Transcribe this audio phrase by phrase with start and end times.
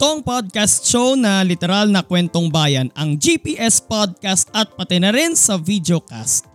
[0.00, 5.12] Ito ang podcast show na literal na kwentong bayan, ang GPS Podcast at pati na
[5.12, 6.48] rin sa videocast.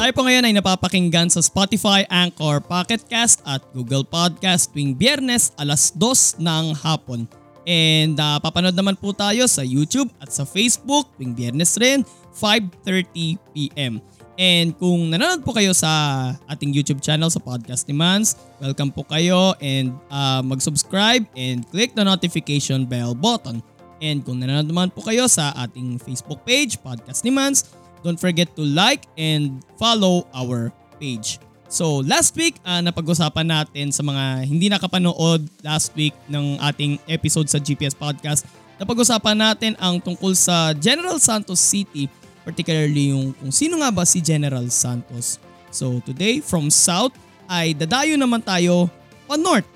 [0.00, 5.52] Tayo po ngayon ay napapakinggan sa Spotify, Anchor, Pocket Cast at Google Podcast tuwing biyernes
[5.60, 7.28] alas 2 ng hapon.
[7.68, 12.00] And uh, papanood naman po tayo sa YouTube at sa Facebook tuwing biyernes rin
[12.32, 14.00] 5.30pm.
[14.34, 19.06] And kung nanonood po kayo sa ating YouTube channel sa Podcast ni Mans, welcome po
[19.06, 23.62] kayo and uh, mag-subscribe and click the notification bell button.
[24.02, 27.70] And kung nanonood naman po kayo sa ating Facebook page, Podcast ni Mans,
[28.02, 31.38] don't forget to like and follow our page.
[31.70, 37.46] So last week, uh, napag-usapan natin sa mga hindi nakapanood last week ng ating episode
[37.46, 38.50] sa GPS Podcast,
[38.82, 42.10] napag-usapan natin ang tungkol sa General Santos City
[42.44, 45.40] particularly yung kung sino nga ba si General Santos.
[45.74, 47.16] So today from South
[47.50, 48.86] ay dadayo naman tayo
[49.26, 49.66] pa North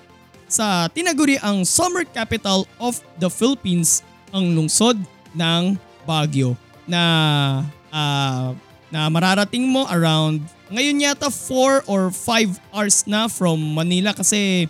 [0.48, 4.00] sa tinaguri ang summer capital of the Philippines
[4.32, 4.96] ang lungsod
[5.36, 5.76] ng
[6.08, 6.56] Baguio
[6.88, 7.02] na
[7.92, 8.56] uh,
[8.88, 10.40] na mararating mo around
[10.72, 14.68] ngayon yata 4 or 5 hours na from Manila kasi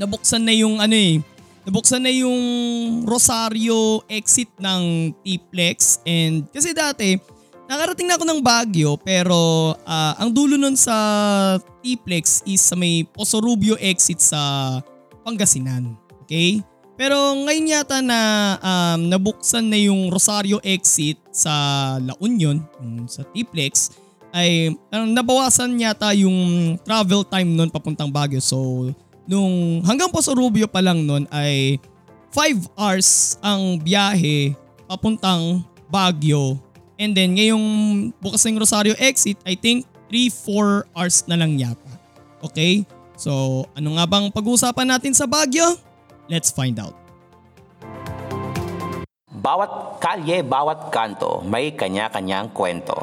[0.00, 1.20] nabuksan na yung ano eh
[1.70, 2.42] nabuksan na yung
[3.06, 7.14] Rosario exit ng T-Plex and kasi dati
[7.70, 10.98] nakarating na ako ng Baguio pero uh, ang dulo nun sa
[11.86, 14.82] T-Plex is sa may Posorubio exit sa
[15.22, 15.94] Pangasinan.
[16.26, 16.58] Okay?
[16.98, 18.18] Pero ngayon yata na
[18.58, 21.54] um, nabuksan na yung Rosario exit sa
[22.02, 23.94] La Union, yung sa T-Plex,
[24.34, 28.42] ay um, nabawasan yata yung travel time nun papuntang Baguio.
[28.42, 28.90] So
[29.30, 31.78] nung hanggang Poso Rubio pa lang nun ay
[32.34, 34.58] 5 hours ang biyahe
[34.90, 36.58] papuntang Baguio.
[36.98, 37.62] And then ngayong
[38.18, 41.90] bukas ng Rosario exit, I think 3-4 hours na lang yata.
[42.42, 42.82] Okay?
[43.14, 45.78] So ano nga bang pag-uusapan natin sa Baguio?
[46.26, 46.98] Let's find out.
[49.30, 52.98] Bawat kalye, bawat kanto, may kanya-kanyang kwento.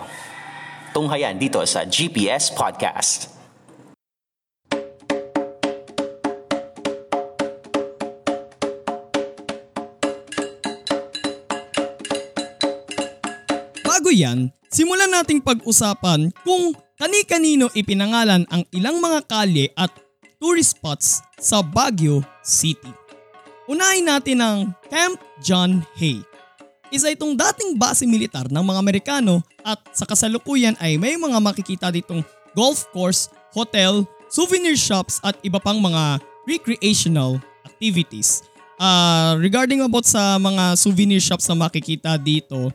[0.92, 3.37] Tunghayan dito sa GPS Podcast.
[14.18, 19.94] Yan, simulan nating pag-usapan kung kani-kanino ipinangalan ang ilang mga kalye at
[20.42, 22.90] tourist spots sa Baguio City.
[23.70, 24.58] Unahin natin ang
[24.90, 26.26] Camp John Hay.
[26.90, 31.92] Isa itong dating base militar ng mga Amerikano at sa kasalukuyan ay may mga makikita
[31.92, 32.24] ditong
[32.56, 38.42] golf course, hotel, souvenir shops at iba pang mga recreational activities.
[38.80, 42.72] Uh, regarding about sa mga souvenir shops na makikita dito,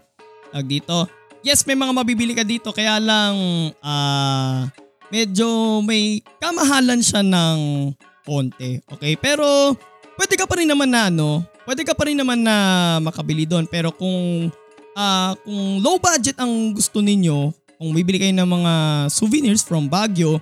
[0.52, 1.08] Tag dito.
[1.42, 3.34] Yes, may mga mabibili ka dito kaya lang
[3.82, 4.70] uh,
[5.10, 7.90] medyo may kamahalan siya ng
[8.22, 8.78] konti.
[8.86, 9.18] Okay?
[9.18, 9.74] Pero
[10.14, 12.54] pwede ka pa rin naman na ano, pwede ka pa rin naman na
[13.02, 13.66] makabili doon.
[13.66, 14.54] Pero kung
[14.94, 18.72] uh, kung low budget ang gusto ninyo, kung bibili kayo ng mga
[19.10, 20.38] souvenirs from Baguio,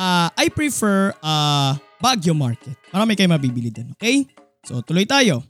[0.00, 2.72] uh, I prefer uh, Baguio Market.
[2.88, 3.92] Marami kayo mabibili doon.
[4.00, 4.24] Okay?
[4.64, 5.44] So tuloy tayo.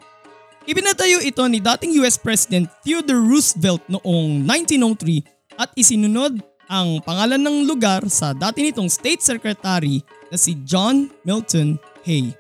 [0.69, 5.25] Ibinatayo ito ni dating US President Theodore Roosevelt noong 1903
[5.57, 11.81] at isinunod ang pangalan ng lugar sa dati nitong State Secretary na si John Milton
[12.05, 12.37] Hay.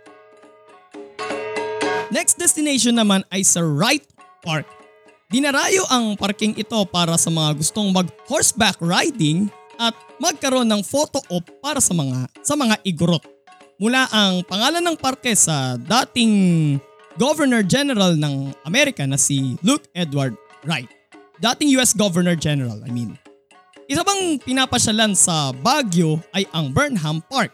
[2.12, 4.04] Next destination naman ay sa Wright
[4.44, 4.68] Park.
[5.32, 9.48] Dinarayo ang parking ito para sa mga gustong mag horseback riding
[9.80, 13.24] at magkaroon ng photo op para sa mga sa mga igorot.
[13.80, 16.76] Mula ang pangalan ng parke sa dating
[17.18, 20.86] Governor General ng Amerika na si Luke Edward Wright.
[21.42, 23.18] Dating US Governor General, I mean.
[23.90, 27.50] Isa bang pinapasyalan sa Baguio ay ang Burnham Park.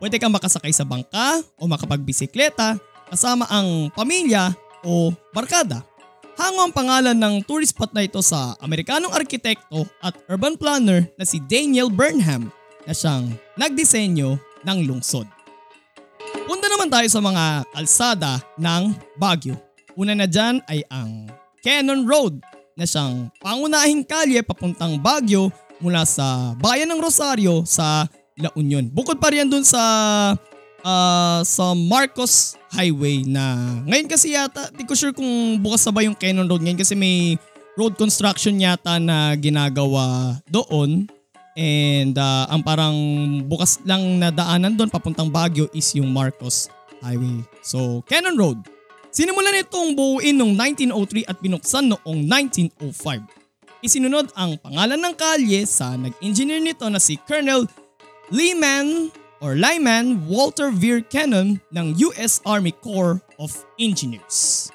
[0.00, 2.80] Pwede kang makasakay sa bangka o makapagbisikleta
[3.12, 5.84] kasama ang pamilya o barkada.
[6.34, 11.24] Hango ang pangalan ng tourist spot na ito sa Amerikanong arkitekto at urban planner na
[11.28, 12.50] si Daniel Burnham
[12.88, 14.34] na siyang nagdisenyo
[14.64, 15.33] ng lungsod.
[16.42, 19.54] Punta naman tayo sa mga kalsada ng Baguio.
[19.94, 21.30] Una na dyan ay ang
[21.62, 22.42] Cannon Road
[22.74, 28.90] na siyang pangunahing kalye papuntang Baguio mula sa bayan ng Rosario sa La Union.
[28.90, 29.82] Bukod pa riyan dun sa
[30.82, 33.54] uh, sa Marcos Highway na
[33.86, 36.98] ngayon kasi yata, di ko sure kung bukas na ba yung Cannon Road ngayon kasi
[36.98, 37.38] may
[37.78, 41.06] road construction yata na ginagawa doon.
[41.54, 42.96] And uh, ang parang
[43.46, 46.66] bukas lang na daanan doon papuntang Baguio is yung Marcos
[46.98, 47.46] Highway.
[47.62, 48.58] So, Cannon Road.
[49.14, 53.22] Sinimulan itong buuin noong 1903 at binuksan noong 1905.
[53.86, 57.70] Isinunod ang pangalan ng kalye sa nag-engineer nito na si Colonel
[58.34, 64.72] Lehman or Lyman Walter Veer Cannon ng US Army Corps of Engineers.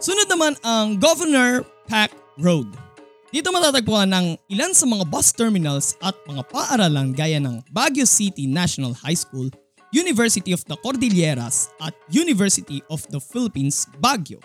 [0.00, 2.89] Sunod naman ang Governor Pack Road.
[3.30, 8.50] Dito matatagpuan ng ilan sa mga bus terminals at mga paaralan gaya ng Baguio City
[8.50, 9.46] National High School,
[9.94, 14.42] University of the Cordilleras at University of the Philippines, Baguio.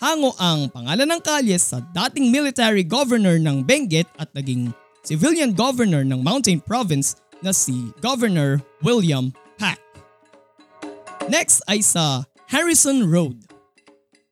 [0.00, 4.72] Hango ang pangalan ng kalye sa dating military governor ng Benguet at naging
[5.04, 9.76] civilian governor ng Mountain Province na si Governor William Pack.
[11.28, 13.53] Next ay sa Harrison Road.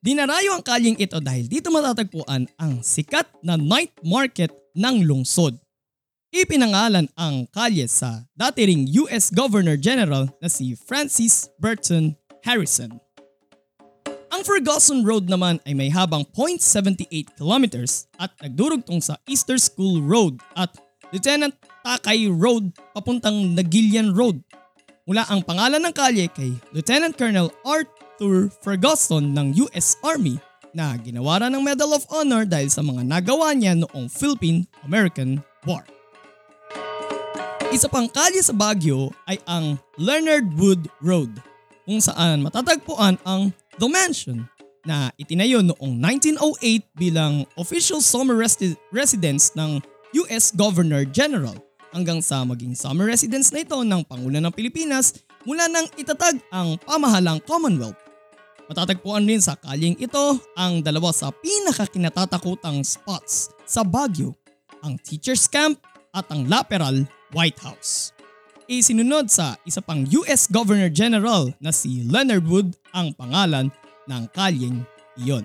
[0.03, 5.55] Dinarayo ang kalyeng ito dahil dito matatagpuan ang sikat na night market ng lungsod.
[6.35, 12.99] Ipinangalan ang kalye sa dati ring US Governor General na si Francis Burton Harrison.
[14.35, 20.43] Ang Ferguson Road naman ay may habang 0.78 kilometers at nagdurugtong sa Easter School Road
[20.59, 20.75] at
[21.15, 21.55] Lieutenant
[21.87, 24.43] Takay Road papuntang Nagilian Road.
[25.07, 27.55] Mula ang pangalan ng kalye kay Lieutenant Colonel
[28.23, 30.39] Arthur Ferguson ng US Army
[30.71, 35.83] na ginawaran ng Medal of Honor dahil sa mga nagawa niya noong Philippine-American War.
[37.75, 41.35] Isa pang kalye sa Baguio ay ang Leonard Wood Road
[41.83, 43.51] kung saan matatagpuan ang
[43.83, 44.47] The Mansion
[44.87, 49.83] na itinayo noong 1908 bilang official summer resi- residence ng
[50.15, 51.59] US Governor General
[51.91, 56.79] hanggang sa maging summer residence na ito ng Pangulo ng Pilipinas mula nang itatag ang
[56.87, 58.02] pamahalang Commonwealth.
[58.73, 64.33] Matatagpuan rin sa kalyeng ito ang dalawa sa pinakakinatatakutang spots sa Baguio,
[64.81, 65.77] ang Teachers Camp
[66.17, 67.05] at ang Laperal
[67.37, 68.17] White House.
[68.65, 73.69] Isinunod sa isa pang US Governor General na si Leonard Wood ang pangalan
[74.09, 74.89] ng kalyeng
[75.21, 75.45] iyon.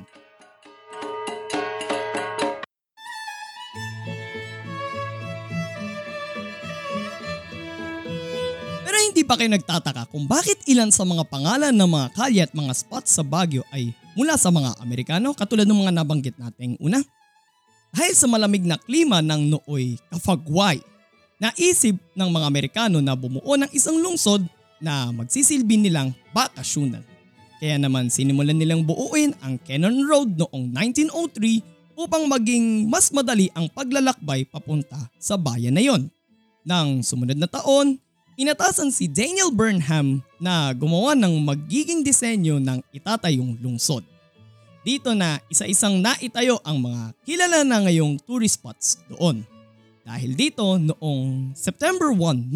[9.27, 13.12] Pa kayo nagtataka kung bakit ilan sa mga pangalan ng mga kalye at mga spots
[13.12, 17.03] sa Baguio ay mula sa mga Amerikano katulad ng mga nabanggit nating una.
[17.91, 20.79] Dahil sa malamig na klima ng nooy Kafagway,
[21.44, 24.47] naisip ng mga Amerikano na bumuo ng isang lungsod
[24.79, 27.03] na magsisilbi nilang bakasyonan.
[27.59, 33.68] Kaya naman sinimulan nilang buuin ang Cannon Road noong 1903 upang maging mas madali ang
[33.75, 36.07] paglalakbay papunta sa bayan na yon.
[36.63, 38.00] Nang sumunod na taon,
[38.37, 44.05] inatasan si Daniel Burnham na gumawa ng magiging disenyo ng itatayong lungsod.
[44.85, 49.43] Dito na isa-isang naitayo ang mga kilala na ngayong tourist spots doon.
[50.07, 52.53] Dahil dito noong September 1,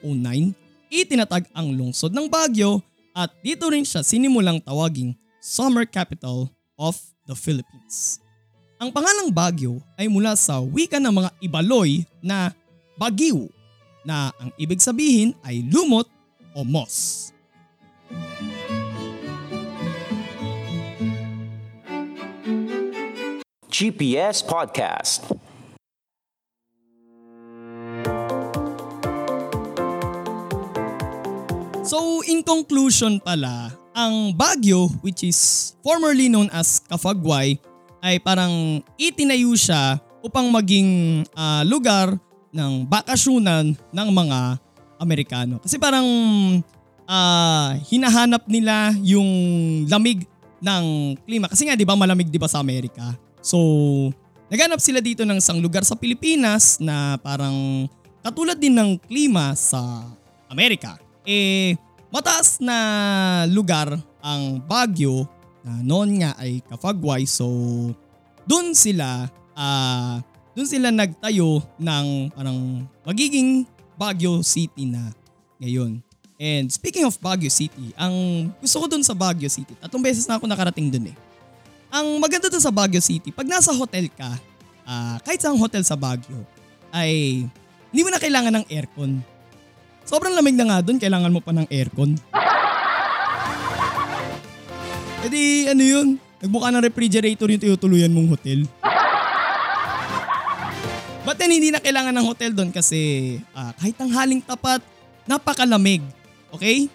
[0.00, 0.56] 1909,
[0.88, 2.80] itinatag ang lungsod ng Baguio
[3.12, 6.48] at dito rin siya sinimulang tawaging Summer Capital
[6.80, 6.96] of
[7.28, 8.22] the Philippines.
[8.80, 12.54] Ang pangalang Baguio ay mula sa wika ng mga Ibaloy na
[12.96, 13.50] Bagiw
[14.04, 16.06] na ang ibig sabihin ay lumot
[16.52, 17.32] o moss.
[23.74, 25.26] GPS Podcast.
[31.82, 37.58] So in conclusion pala, ang Baguio which is formerly known as Cafagway
[37.98, 42.14] ay parang itinayo siya upang maging ah, lugar
[42.54, 44.62] ng bakasyonan ng mga
[45.02, 45.58] Amerikano.
[45.58, 46.06] Kasi parang
[47.04, 49.28] ah, hinahanap nila yung
[49.90, 50.24] lamig
[50.62, 51.50] ng klima.
[51.50, 53.12] Kasi nga 'di ba malamig 'di ba sa Amerika?
[53.44, 53.58] So
[54.48, 57.90] naghanap sila dito ng isang lugar sa Pilipinas na parang
[58.24, 60.06] katulad din ng klima sa
[60.48, 60.96] Amerika.
[61.28, 61.76] Eh
[62.08, 62.76] mataas na
[63.50, 63.92] lugar
[64.24, 65.28] ang Baguio
[65.66, 67.28] na noon nga ay Kafagway.
[67.28, 67.44] So
[68.48, 73.66] doon sila ah doon sila nagtayo ng parang magiging
[73.98, 75.10] Baguio City na
[75.58, 75.98] ngayon.
[76.38, 80.38] And speaking of Baguio City, ang gusto ko doon sa Baguio City, tatlong beses na
[80.38, 81.16] ako nakarating doon eh.
[81.94, 84.34] Ang maganda doon sa Baguio City, pag nasa hotel ka,
[84.86, 86.42] ah, kahit sa hotel sa Baguio,
[86.94, 87.42] ay
[87.90, 89.22] hindi mo na kailangan ng aircon.
[90.06, 92.14] Sobrang lamig na nga doon, kailangan mo pa ng aircon.
[95.24, 98.68] E di ano yun, nagbuka ng refrigerator yung tinutuluyan mong hotel.
[101.34, 104.78] But then hindi na kailangan ng hotel doon kasi ah, kahit ang haling tapat,
[105.26, 105.98] napakalamig.
[106.54, 106.86] Okay?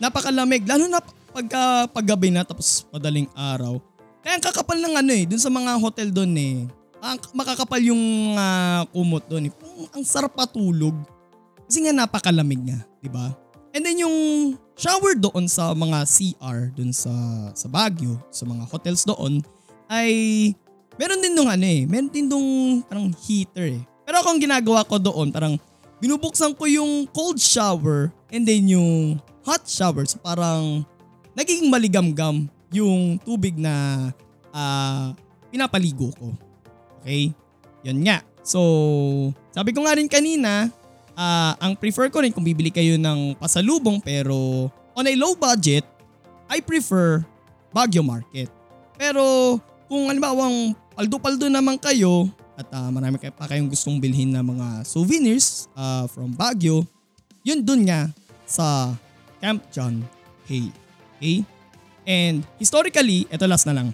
[0.00, 0.64] Napakalamig.
[0.64, 3.76] Lalo na pagka paggabi na tapos madaling araw.
[4.24, 6.56] Kaya ang kakapal ng ano eh, dun sa mga hotel doon eh.
[7.04, 9.54] Ang makakapal yung uh, kumot doon eh.
[9.92, 10.96] Ang sarap patulog.
[11.68, 13.28] Kasi nga napakalamig nga, di ba?
[13.76, 14.16] And then yung
[14.72, 17.12] shower doon sa mga CR doon sa
[17.52, 19.44] sa Baguio, sa mga hotels doon
[19.92, 20.08] ay
[20.96, 23.82] meron din nung ano eh, meron din nung parang heater eh.
[24.02, 25.54] Pero ako ginagawa ko doon, parang
[26.02, 30.02] binubuksan ko yung cold shower and then yung hot shower.
[30.04, 30.82] So parang
[31.38, 34.08] nagiging maligamgam yung tubig na
[34.50, 35.14] uh,
[35.52, 36.32] pinapaligo ko.
[37.02, 37.30] Okay?
[37.84, 38.18] Yan nga.
[38.42, 38.58] So,
[39.54, 40.66] sabi ko nga rin kanina,
[41.14, 45.86] uh, ang prefer ko rin kung bibili kayo ng pasalubong pero on a low budget,
[46.50, 47.22] I prefer
[47.72, 48.50] Baguio Market.
[48.98, 49.56] Pero
[49.92, 52.24] kung halimbawang paldo-paldo naman kayo
[52.56, 56.88] at uh, marami kayo pa kayong gustong bilhin na mga souvenirs uh, from Baguio,
[57.44, 58.08] yun dun nga
[58.48, 58.96] sa
[59.36, 60.00] Camp John
[60.48, 60.72] Hay.
[61.20, 61.44] Okay?
[62.08, 63.92] And historically, ito last na lang.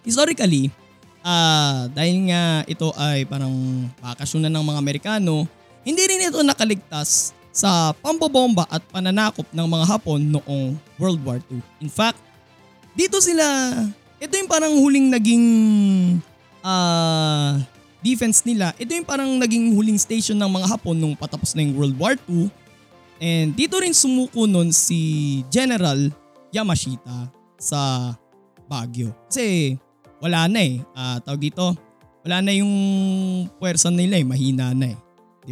[0.00, 0.72] Historically,
[1.20, 3.52] uh, dahil nga ito ay parang
[4.00, 5.44] bakasyonan ng mga Amerikano,
[5.84, 11.60] hindi rin ito nakaligtas sa pambobomba at pananakop ng mga Hapon noong World War II.
[11.84, 12.16] In fact,
[12.96, 13.44] dito sila,
[14.18, 15.46] ito yung parang huling naging
[16.62, 17.58] uh,
[18.02, 18.74] defense nila.
[18.74, 22.14] Ito yung parang naging huling station ng mga Hapon nung patapos na yung World War
[22.26, 22.50] II.
[23.18, 25.98] And dito rin sumuko nun si General
[26.54, 28.14] Yamashita sa
[28.66, 29.14] Baguio.
[29.26, 29.74] Kasi
[30.22, 30.82] wala na eh.
[30.94, 31.74] Uh, tawag dito,
[32.26, 32.74] wala na yung
[33.58, 34.26] puwersa nila eh.
[34.26, 34.98] Mahina na eh.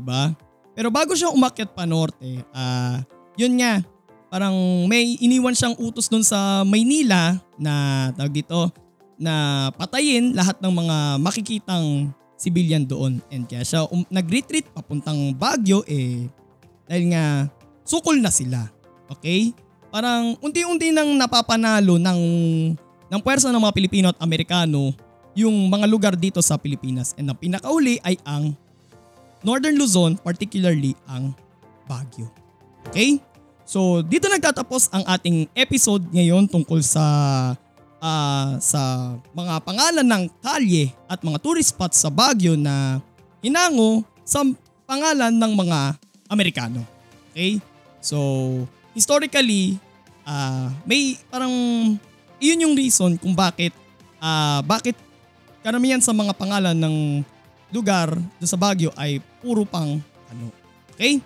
[0.03, 0.35] ba?
[0.77, 3.01] Pero bago siya umakyat pa norte, uh,
[3.41, 3.81] 'yun nga,
[4.29, 8.71] parang may iniwan siyang utos doon sa Maynila na tawag dito
[9.17, 13.19] na patayin lahat ng mga makikitang civilian doon.
[13.33, 16.29] And kaya siya um, nag-retreat papuntang Baguio eh
[16.87, 17.49] dahil nga
[17.83, 18.69] sukol na sila.
[19.09, 19.57] Okay?
[19.89, 22.21] Parang unti-unti nang napapanalo ng
[23.07, 24.93] ng puwersa ng mga Pilipino at Amerikano
[25.37, 27.17] yung mga lugar dito sa Pilipinas.
[27.17, 28.57] And ang pinakauli ay ang
[29.45, 31.33] Northern Luzon, particularly ang
[31.87, 32.29] Baguio.
[32.91, 33.21] Okay?
[33.67, 37.03] So dito nagtatapos ang ating episode ngayon tungkol sa
[37.99, 43.03] uh, sa mga pangalan ng kalye at mga tourist spots sa Baguio na
[43.43, 44.47] hinango sa
[44.87, 45.99] pangalan ng mga
[46.31, 46.87] Amerikano.
[47.35, 47.59] Okay?
[47.99, 48.17] So
[48.95, 49.83] historically
[50.23, 51.51] uh, may parang
[52.39, 53.75] iyon yung reason kung bakit
[54.23, 54.95] uh, bakit
[55.67, 57.27] karamihan sa mga pangalan ng
[57.75, 59.99] lugar do sa Baguio ay puro pang
[60.31, 60.55] ano.
[60.95, 61.19] Okay?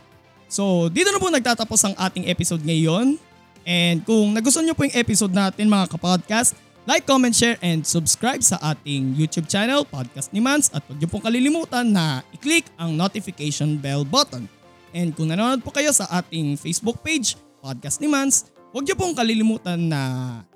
[0.50, 3.14] So, dito na po nagtatapos ang ating episode ngayon.
[3.62, 6.58] And kung nagustuhan nyo po yung episode natin mga kapodcast,
[6.90, 10.66] like, comment, share, and subscribe sa ating YouTube channel, Podcast ni Mans.
[10.74, 14.50] At huwag nyo pong kalilimutan na i-click ang notification bell button.
[14.90, 19.14] And kung nanonood po kayo sa ating Facebook page, Podcast ni Mans, huwag nyo pong
[19.14, 20.00] kalilimutan na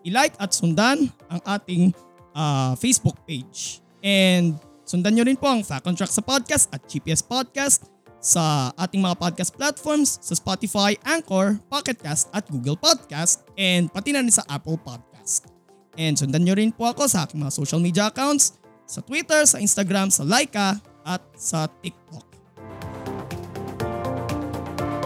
[0.02, 1.94] i-like at sundan ang ating
[2.34, 3.78] uh, Facebook page.
[4.02, 7.88] And Sundan nyo rin po ang Fact on Track sa podcast at GPS Podcast
[8.24, 14.24] sa ating mga podcast platforms sa Spotify, Anchor, Pocketcast at Google Podcast and pati na
[14.24, 15.52] rin sa Apple Podcast.
[16.00, 18.56] And sundan nyo rin po ako sa aking mga social media accounts
[18.88, 22.24] sa Twitter, sa Instagram, sa Laika at sa TikTok.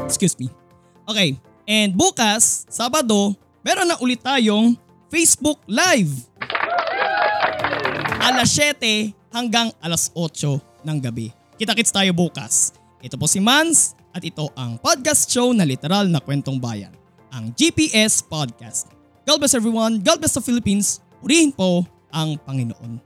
[0.06, 0.48] Excuse me.
[1.10, 1.34] Okay,
[1.66, 3.34] and bukas, Sabado,
[3.66, 4.78] meron na ulit tayong
[5.10, 6.30] Facebook Live.
[8.22, 11.34] Alas 7 hanggang alas 8 ng gabi.
[11.58, 12.77] Kita-kits tayo bukas.
[12.98, 16.90] Ito po si Mans at ito ang podcast show na literal na kwentong bayan,
[17.30, 18.90] ang GPS Podcast.
[19.22, 22.98] God bless everyone, God bless the Philippines, purihin po ang Panginoon.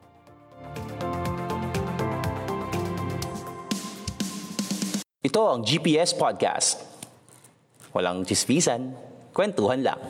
[5.20, 6.80] Ito ang GPS Podcast.
[7.92, 8.96] Walang chismisan,
[9.36, 10.00] kwentuhan lang.